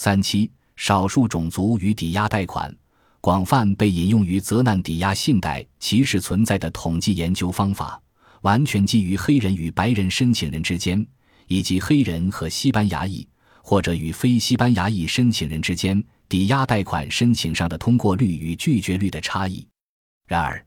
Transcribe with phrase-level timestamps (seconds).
[0.00, 2.72] 三七，少数种族与抵押贷款
[3.20, 8.00] 广泛被引用于责难抵押信贷歧视存在的统计研究方法，
[8.42, 11.04] 完全基于黑人与白人申请人之间，
[11.48, 13.26] 以及黑人和西班牙裔
[13.60, 19.66] 或者与非西班牙裔申请人之间抵押贷款申请上的通过率与拒绝率的差异。
[20.28, 20.64] 然而，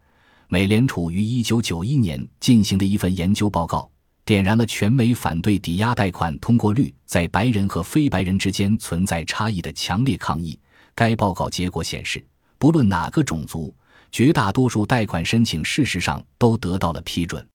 [0.50, 3.91] 美联储于一九九一年进行的一份研究报告。
[4.32, 10.58] 点燃了全美反对抵押贷款通过率在白人和非白人之间存在差异的强烈抗议。
[10.96, 12.26] 该报告结果显示，
[12.58, 13.76] 不论哪个种族，
[14.10, 17.46] 绝大多数贷款申请事实上都得到了批准。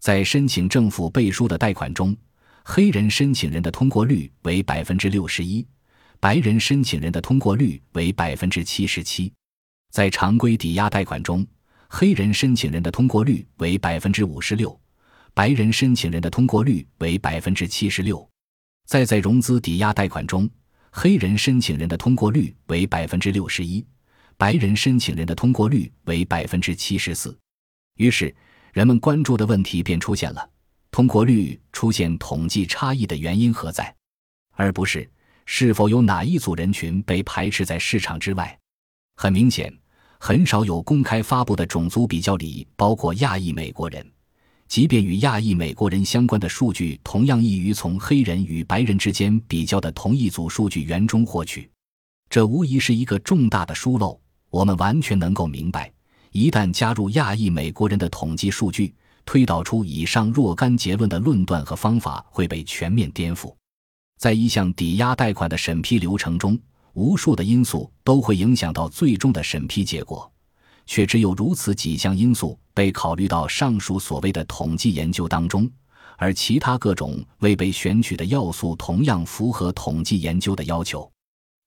[0.00, 2.16] 在申请政府背书的贷款中，
[2.64, 5.66] 黑人申请人的通过率为百分之六十一，
[6.20, 9.30] 白人申请人的通过率为百分之七十七。
[9.92, 11.46] 在常规抵押贷款中，
[11.86, 14.74] 黑人申请人的通过率为百分之五十六。
[15.36, 18.24] 白人申请人的通过率为百分之七十六，
[18.86, 20.48] 在融资抵押贷款中，
[20.92, 23.84] 黑人申请人的通过率为百分之六十一，
[24.36, 27.36] 白人申请人的通过率为百分之七十四。
[27.96, 28.32] 于是，
[28.72, 30.50] 人们关注的问题便出现了：
[30.92, 33.92] 通过率出现统计差异的原因何在，
[34.52, 35.10] 而不是
[35.46, 38.56] 是否有哪一组人群被排斥在市场之外。
[39.16, 39.76] 很明显，
[40.20, 44.13] 很少有公开发布的种族比较里包括亚裔美国人。
[44.74, 51.70] 即便与亚裔美国人相关的数据，同样易于从黑人与白人之间比较的同一组数据源中获取，
[52.28, 54.20] 这无疑是一个重大的疏漏。
[54.50, 55.92] 我们完全能够明白，
[56.32, 58.92] 一旦加入亚裔美国人的统计数据，
[59.24, 63.54] 推导出以上若干结论的论断和方法会被全面颠覆。
[64.18, 66.58] 在一项抵押贷款的审批流程中，
[66.94, 70.28] 无数的因素都会影响到最终的审批结果。
[70.86, 75.70] 却只有如此几项因素被考虑到上述所谓的统计研究当中，
[76.16, 81.10] 而其他各种未被选取的要素同样符合统计研究的要求。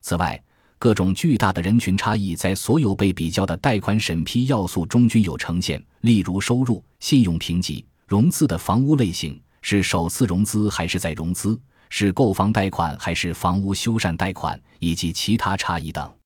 [0.01, 0.41] 此外，
[0.79, 16.16] 各种巨大的人群差异在所有被比较的贷款审批要素中均有呈现，例如收入、信用评级、融资的房屋类型是首次融资还是再融资，是购房贷款还是房屋修缮贷款，以及其他差异等。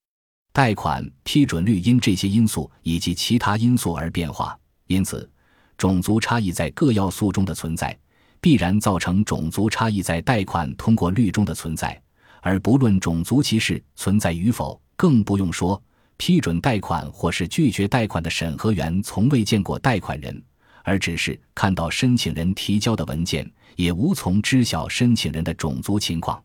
[0.54, 4.58] 贷款批准率因这些因素以及其他因素而变化，
[4.88, 5.30] 因此，
[5.78, 7.98] 种族差异在各要素中的存在，
[8.42, 12.00] 必然造成种族差异在贷款通过率中的存在。
[12.42, 15.82] 而不论种族歧视存在与否，更不用说
[16.18, 20.44] 批准贷款或是拒绝贷款的审核员从未见过贷款人，
[20.84, 26.44] 而只是看到申请人提交的文件，也无从知晓申请人的种族情况。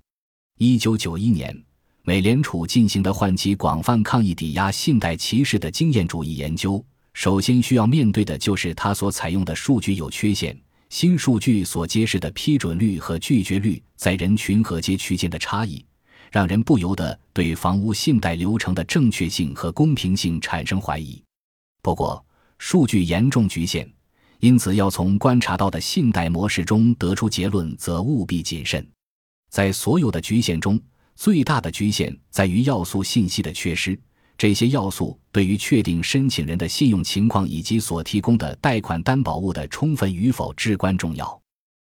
[0.58, 1.60] 一九九一年。
[2.08, 6.82] 美联储进行的唤起广泛抗议抵押信贷歧视的经验主义研究，
[7.14, 10.56] 首先需要面对的就是它所采用的数据有缺陷。
[10.88, 15.84] 新数据所揭示的批准率和拒绝率在人群和街区间的差异，
[16.30, 21.20] 让人不由得对房屋信贷流程的正确性和公平性产生怀疑。
[21.82, 22.24] 不过，
[22.58, 23.84] 数据严重局限，
[24.38, 28.88] 因此要从观察到的信贷模式中得出结论，则务必谨慎。
[29.50, 30.80] 在所有的局限中，
[31.16, 33.99] 最大的局限在于要素信息的缺失。
[34.38, 41.41] 这些要素对于确定申请人的信用情况以及所提供的贷款担保物的充分与否至关重要。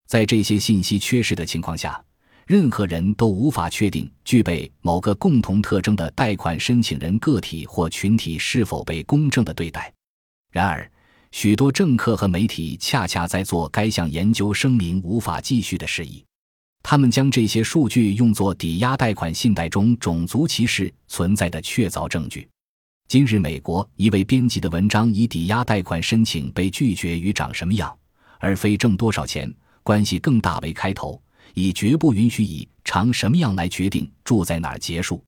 [0.07, 2.03] 在这些信息缺失的情况下，
[2.47, 9.93] 任何人都无法确定具备某个共同特征的贷款申请人个体或群体是否被公正的对待。
[10.51, 10.91] 然而，
[11.31, 16.25] 许多政客和媒体恰恰在做该项研究声明无法继续的事宜。
[16.83, 22.47] 他们将这些数据用作抵押贷款信贷中种族歧视存在的确凿证据。
[23.07, 27.93] 今日，美国一位编辑的文章以“抵押贷款申请被拒绝与长什么样，
[28.39, 29.53] 而非挣多少钱，
[29.83, 31.21] 关系更大”为开头，
[31.53, 35.21] 以“绝不允许以长什么样来决定住在哪儿”结束。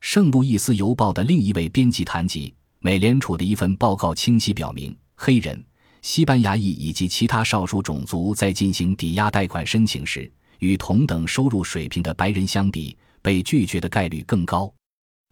[0.00, 5.64] 圣路易斯邮报的另一位编辑谈及，美联储的一份报告清晰表明，黑人、
[6.02, 10.30] 西班牙裔以及其他少数种族在进行抵押贷款申请时。
[10.60, 14.72] 与同等收入水平的白人相比，被拒绝的概率更高。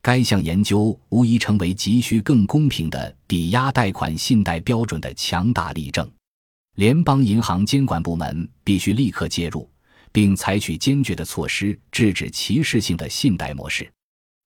[0.02, 6.08] 该项研究无疑成为急需更公平的抵押贷款信贷标准的强大例证。
[6.76, 9.68] 联邦银行监管部门必须立刻介入，
[10.12, 13.90] 并采取坚决的措施制止歧视性的信贷模式。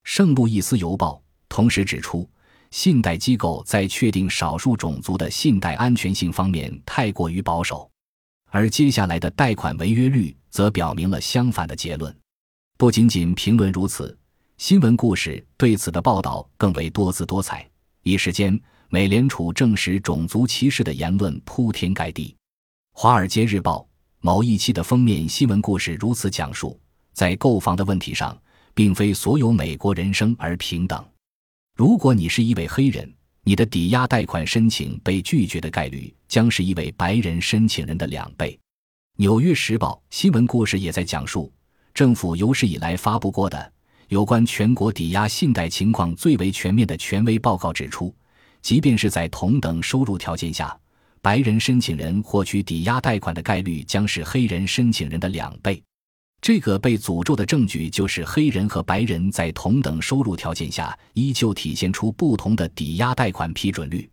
[0.05, 2.29] 圣路易斯邮报同时指出，
[2.71, 7.89] 信贷机构在确定少数种族的信贷安全性方面太过于保守。
[8.55, 12.15] 而接下来的贷款违约率则表明了相反的结论。
[12.77, 14.15] 不仅仅评论如此，
[14.59, 17.67] 新闻故事对此的报道更为多姿多彩。
[18.03, 18.61] 一时间，
[18.91, 22.29] 美联储证实种族歧视的言论铺天盖地。
[22.93, 23.79] 《华尔街日报》
[24.21, 26.79] 某一期的封面新闻故事如此讲述：
[27.15, 28.37] 在购房的问题上，
[28.75, 31.03] 并非所有美国人生而平等。
[31.75, 33.11] 如果你是一位黑人，
[33.45, 38.53] 你的抵押贷款申请被拒绝的概率将是一位白人申请人的两倍。
[39.17, 41.53] 《纽约时报》新闻故事也在讲述，
[41.93, 43.73] 政府有史以来发布过的
[44.09, 48.15] 有关全国抵押信贷情况最为全面的权威报告指出，
[48.61, 50.79] 即便是在同等收入条件下，
[51.21, 55.83] 白人申请人获取抵押贷款的概率将是黑人申请人的两倍。
[56.43, 64.11] 这个被诅咒的证据就是黑人和白人在同等收入条件下，依旧体现出不同的抵押贷款批准率。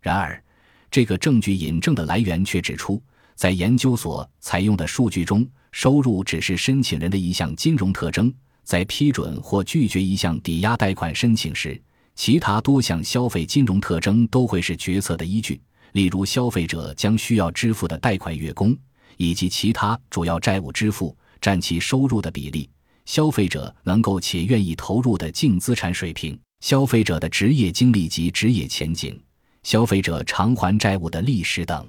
[0.00, 0.40] 然而，
[0.88, 3.02] 这个证据引证的来源却指出，
[3.34, 8.32] 在研究所采用的数据中，收入只是申请人的一项金融特征。
[8.62, 11.82] 在批准或拒绝一项抵押贷款申请时，
[12.14, 15.60] 其他多项消费金融特征都会是决策的依据，
[15.90, 18.78] 例如消费者将需要支付的贷款月供，
[19.16, 21.14] 以及其他主要债务支付。
[21.44, 22.66] 占其收入的比例，
[23.04, 29.22] 消费者能够且愿意投入的净资产水平，消费者的职业经历及职业前景，
[29.62, 31.86] 消费者偿还债务的历史等，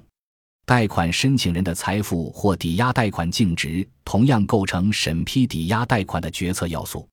[0.66, 7.08] 贷款申请人的财富或抵押贷款净值同样构成审批抵押贷款的决策要素。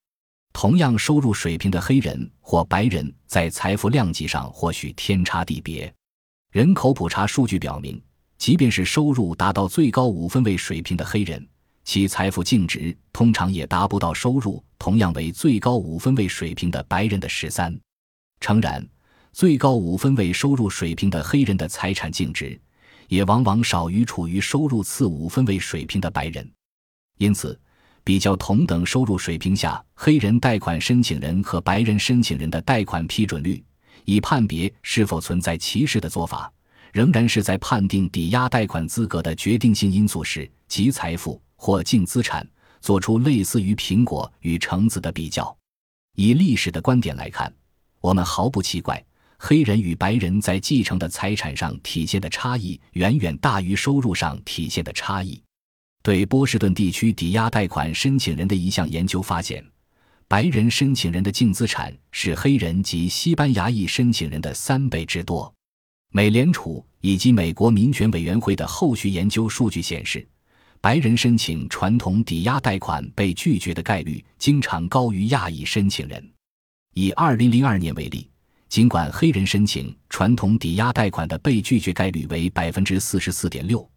[0.51, 5.89] 同样收入水平的黑人或白人在财富量级上或许天差地别。
[6.51, 8.04] 人口普查数据表明，
[8.38, 11.48] 即便是收入达到最高五分位水平的黑人。
[11.83, 17.77] 其财富净值通常也达不到收入同样为最高五分位水平的白人的十三。
[18.39, 18.85] 诚然，
[19.31, 22.59] 最高五分位收入水平的黑人的财产净值
[23.07, 26.50] 也往往少于处于收入次五分位水平的白人。
[27.18, 27.59] 因此，
[28.03, 33.63] 比较同等收入水平下黑人贷款申请人和白人申请人的贷款批准率，
[34.06, 36.51] 以判别是否存在歧视的做法，
[36.91, 41.41] 仍然是在判定抵押贷款资格的决定性因素时即财富。
[41.63, 42.45] 或净资产
[42.81, 45.56] 做出类似于苹果与橙子的比较，
[46.18, 47.50] 以历史的观点来看，
[48.01, 49.01] 我们毫不奇怪，
[49.38, 55.42] 黑人与白人在继承的财产上体现的差异远远大于收入上体现的差异。
[56.01, 59.65] 对波士顿地区抵押贷款申请人的一项研究发现，
[60.27, 65.50] 白人申请人的净资产是黑人及西班牙裔申请人的三倍之多。
[66.12, 70.27] 美联储以及美国民权委员会的后续研究数据显示。
[70.83, 76.31] 白人申请传统抵押贷款被拒绝的概率经常高于亚裔申请人。
[76.94, 78.30] 以2002年为例，
[78.68, 83.89] 尽管黑人申请传统抵押贷款的被拒绝概率为百分之四十四点六，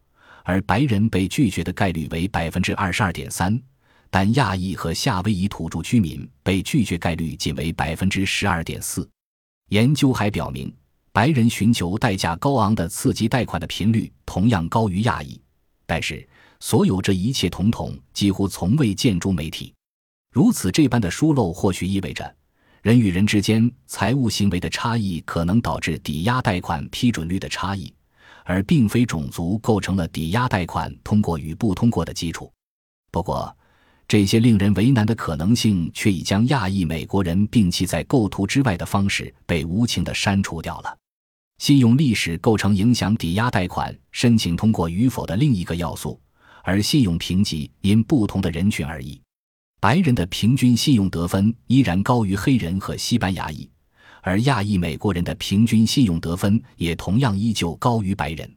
[0.45, 3.61] 而白人被拒绝的概率为百分之二十二点三，
[4.09, 9.05] 但亚裔和夏威夷土著居民被拒绝概率仅为百分之十二点四。
[9.71, 10.73] 研究还表明，
[11.11, 15.37] 白人寻求代价高昂的刺激贷款的频率同样高于亚裔，
[15.85, 16.25] 但是。
[16.59, 19.73] 所有这一切统统几乎从未见诸媒体，
[20.31, 22.35] 如此这般的疏漏，或许意味着
[22.81, 27.93] 人与人之间财务行为的差异可能导致抵押贷款批准率的差异，
[28.43, 32.51] 而并非种族构成了抵押贷款通过与不通过的基础。
[33.11, 33.55] 不过，
[34.07, 40.97] 这些令人为难的可能性却已将亚裔美国人摒弃在构图之外的方式被无情地删除掉了。
[41.57, 46.19] 信用历史构成影响抵押贷款申请通过与否的另一个要素。
[46.67, 49.21] 而信用评级因不同的人群而异，
[49.79, 53.69] 白人的平均信用得分依然高于黑人和西班牙裔，
[54.21, 58.53] 而亚裔美国人的平均信用得分也同样依旧高于白人。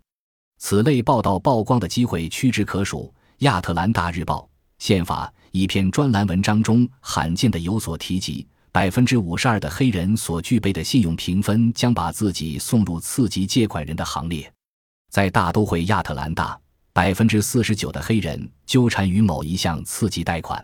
[0.58, 3.14] 此类报道曝光的机会屈指可数。
[3.38, 4.46] 亚特兰大日报
[4.80, 14.52] 宪法一篇专栏文章中罕见的有所提及：百分之五十二的黑人所具备的信用评分将把自己送入次级借款人的行列。
[15.12, 16.60] 在大都会亚特兰大。
[17.00, 20.62] 百分之四十九的黑人纠缠于某一项次级贷款，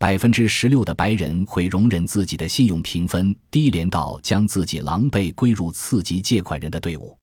[0.00, 7.16] 百分之十六的白人会容忍自己的信用评分低廉到将自己狼狈归入次级借款人的队伍。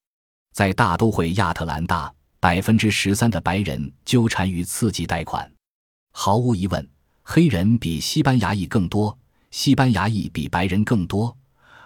[0.54, 5.46] 在大都会亚特兰大，百分之十三的白人纠缠于次级贷款。
[6.14, 6.90] 毫无疑问，
[7.24, 9.20] 黑人比西班牙裔更多，
[9.52, 11.38] 西班牙裔比白人更多，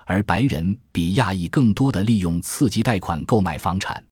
[0.05, 4.05] 而白人比亚裔更多的利用次级贷款购买房产。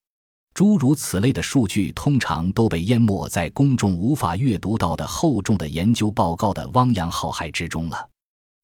[0.60, 8.10] 诸如此类的数据，通常都被淹没在公众无法阅读到的厚重的研究报告的汪洋浩海之中了。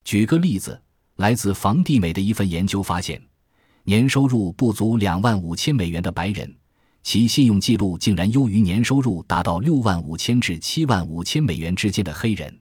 [0.04, 0.78] 举个例子，
[1.16, 3.22] 来自房地美的一份研究发现，
[3.86, 6.54] 年收入不足两万五千美元的白人，
[7.02, 12.54] 其信用记录竟然优于年收入达到六万五千至七万五千美元之间的黑人。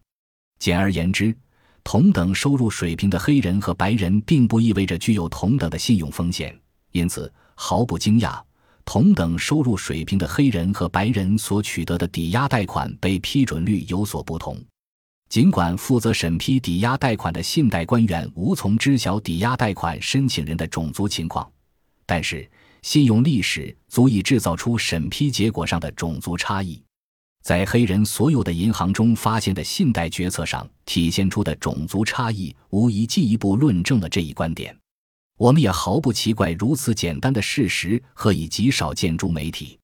[0.61, 1.37] 简而言之，
[1.83, 6.57] 同等收入水平的黑人和白人，并不意味着具有同等的信用风险。
[6.93, 8.41] 因此，毫不惊讶。
[8.85, 14.63] 同等收入水平的黑人和白人所取得的抵押贷款被批准率有所不同。
[15.29, 21.51] 尽管负责审批抵押贷款的信贷官员无从知晓抵押贷款申请人的种族情况，
[22.07, 22.49] 但是
[22.83, 26.81] 信用历史足以制造出审批结果上的种族差异。
[27.43, 34.75] 在黑人所有的银行中发现的信贷决策上体现出的种族差异，无疑进一步论证了这一观点。
[35.37, 39.79] 我们也毫不奇怪，如此简单的事实何以极少见诸媒体？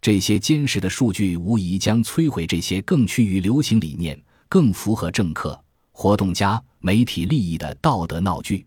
[0.00, 5.60] 这些坚实的数据无疑将摧毁这些更趋于流行理念、更符合政客、
[5.92, 8.58] 活动家、媒体利益的道德闹剧。《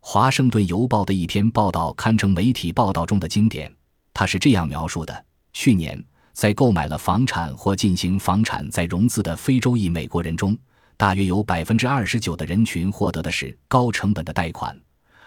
[0.00, 3.72] 华盛顿邮报》的一篇报道堪称媒体报道中的经典。
[4.12, 6.00] 他是这样描述的：去年，
[6.32, 10.56] 在购买了房产或进行房产再融资的非洲裔美国人中，
[10.96, 14.78] 大约有百分之二十九的人群获得的是高成本的贷款。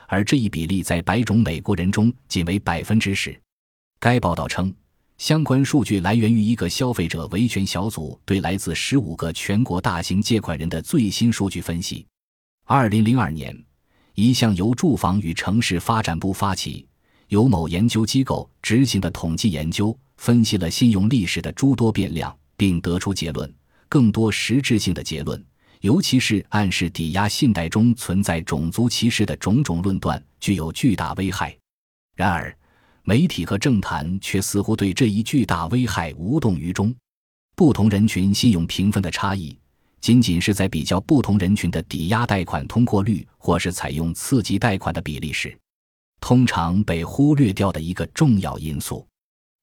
[0.08, 3.40] 而这一比例在白种美国人中仅为百分之十。
[4.00, 4.74] 该报道称，
[5.18, 12.06] 相关数据来源于一个消费者维权小组对来自十五个全国大型借款人的最新数据分析。
[12.66, 13.58] 二零零二年，
[14.16, 16.88] 一项由住房与城市发展部发起、
[17.28, 23.54] 由某研究机构执行的统计研究，分析了信用历史的诸多变量，并得出结论，
[23.90, 25.44] 更多实质性的结论。
[25.82, 31.56] 尤其是暗示抵押信贷中存在种族歧视的种种论断具有巨大危害。
[32.16, 32.56] 然而，
[33.04, 36.94] 媒体和政坛却似乎对这一巨大危害无动于衷。
[37.56, 39.58] 不同人群信用评分的差异，
[40.02, 45.58] 仅仅是在比较不同人群的抵押贷款通过率或是采用次级贷款的比例时，
[46.20, 49.08] 通常被忽略掉的一个重要因素。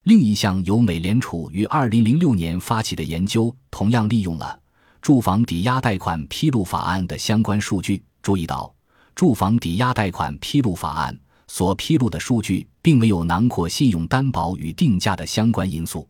[0.03, 4.59] 另一项由美联储于2006年发起的研究，同样利用了。
[5.05, 8.73] 住房抵押贷款披露法案的相关数据，注意到，
[9.13, 11.15] 住房抵押贷款披露法案
[11.47, 16.09] 所披露的数据并没有囊括信用担保与定价的相关因素。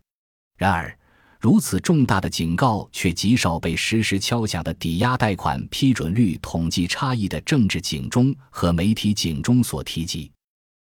[0.58, 0.98] 然而，
[1.42, 10.32] 如此重大的警告却极少被实时敲响的抵押贷款批准率统计差异的政治警钟和媒体警钟所提及。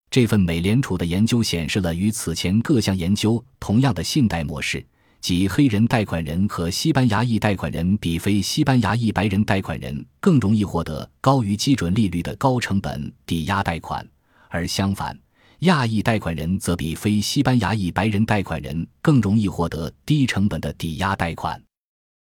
[0.08, 4.86] 这份美联储的研究显示了与此前各项研究同样的信贷模式。
[5.24, 14.06] 即黑人贷款人和西班牙裔贷款人比非西班牙裔白人贷款人更容易获得高于基准利率的高成本抵押贷款，
[14.50, 15.18] 而相反，
[15.60, 21.58] 亚裔贷款人则比非西班牙裔白人贷款人更容易获得低成本的抵押贷款。